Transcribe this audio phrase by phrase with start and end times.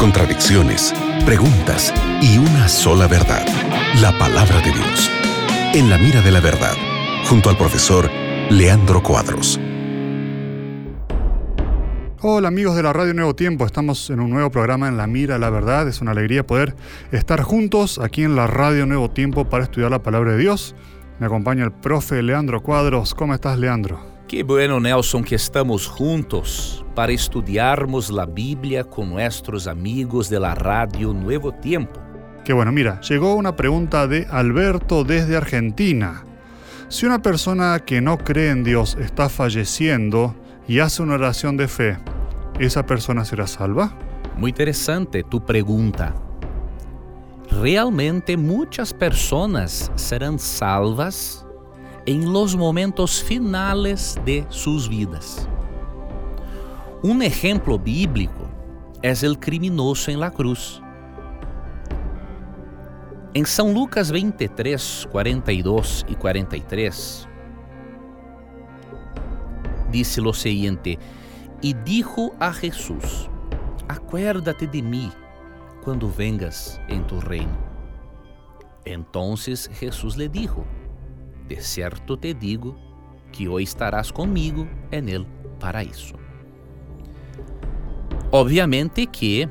[0.00, 0.92] contradicciones,
[1.24, 3.46] preguntas y una sola verdad,
[4.00, 5.10] la palabra de Dios.
[5.72, 6.74] En la mira de la verdad,
[7.28, 8.10] junto al profesor
[8.50, 9.60] Leandro Cuadros.
[12.22, 15.38] Hola amigos de la Radio Nuevo Tiempo, estamos en un nuevo programa en La Mira
[15.38, 15.86] la Verdad.
[15.86, 16.74] Es una alegría poder
[17.12, 20.74] estar juntos aquí en la Radio Nuevo Tiempo para estudiar la palabra de Dios.
[21.20, 23.14] Me acompaña el profe Leandro Cuadros.
[23.14, 24.09] ¿Cómo estás, Leandro?
[24.30, 30.54] Que bueno, Nelson, que estamos juntos para estudiarmos la Biblia con nuestros amigos de la
[30.54, 32.00] Radio Nuevo Tiempo.
[32.44, 36.22] Qué bueno, mira, llegó una pregunta de Alberto desde Argentina.
[36.86, 40.36] Si una persona que no cree en Dios está falleciendo
[40.68, 41.98] y hace una oración de fe,
[42.60, 43.92] ¿esa persona será salva?
[44.36, 46.14] Muy interesante tu pregunta.
[47.60, 51.44] Realmente muchas personas serán salvas
[52.06, 55.48] en los momentos finales de sus vidas.
[57.02, 58.48] Un ejemplo bíblico
[59.02, 60.82] es el criminoso en la cruz.
[63.32, 67.28] En São Lucas 23, 42 y 43,
[69.90, 70.98] dice lo siguiente,
[71.62, 73.30] y dijo a Jesús,
[73.88, 75.12] acuérdate de mí
[75.84, 77.56] cuando vengas en tu reino.
[78.84, 80.64] Entonces Jesús le dijo,
[81.50, 82.76] de cierto te digo
[83.32, 85.26] que hoy estarás conmigo en el
[85.58, 86.16] paraíso.
[88.30, 89.48] Obviamente que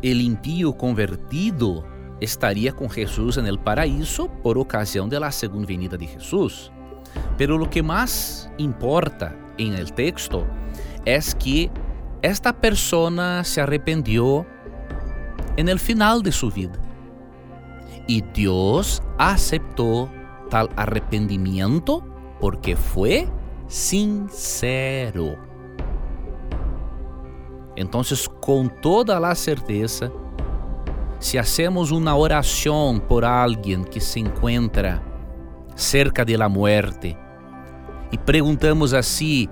[0.00, 1.84] el impío convertido
[2.20, 6.70] estaría con Jesús en el paraíso por ocasión de la segunda venida de Jesús.
[7.36, 10.46] Pero lo que más importa en el texto
[11.04, 11.68] es que
[12.22, 14.46] esta persona se arrependió
[15.56, 16.78] en el final de su vida.
[18.06, 20.10] Y Dios aceptó
[20.50, 22.04] tal arrepentimiento
[22.40, 23.28] porque fue
[23.68, 25.36] sincero.
[27.76, 30.10] Entonces, con toda la certeza,
[31.18, 35.02] si hacemos una oración por alguien que se encuentra
[35.74, 37.16] cerca de la muerte
[38.10, 39.48] y preguntamos así,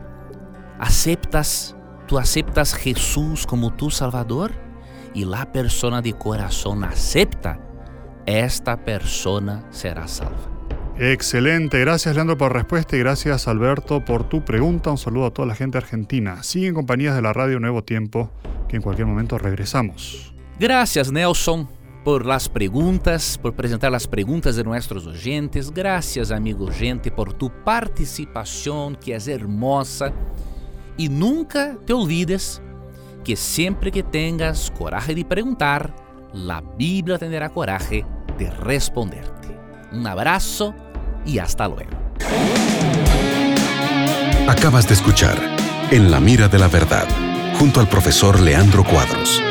[0.79, 1.75] ¿aceptas,
[2.07, 4.53] tú aceptas Jesús como tu Salvador?
[5.15, 7.59] Y la persona de corazón acepta,
[8.27, 10.61] esta persona será salva.
[11.03, 14.91] Excelente, gracias Leandro por la respuesta y gracias Alberto por tu pregunta.
[14.91, 16.43] Un saludo a toda la gente argentina.
[16.43, 18.31] Siguen compañías de la radio Nuevo Tiempo,
[18.69, 20.35] que en cualquier momento regresamos.
[20.59, 21.67] Gracias Nelson
[22.05, 25.71] por las preguntas, por presentar las preguntas de nuestros oyentes.
[25.71, 30.13] Gracias amigo oyente por tu participación que es hermosa.
[30.99, 32.61] Y nunca te olvides
[33.25, 35.95] que siempre que tengas coraje de preguntar,
[36.33, 38.05] la Biblia tendrá coraje
[38.39, 39.49] de responderte.
[39.93, 40.75] Un abrazo
[41.25, 41.91] y hasta luego.
[44.49, 45.37] Acabas de escuchar
[45.91, 47.07] En la mira de la verdad,
[47.59, 49.43] junto al profesor Leandro Cuadros.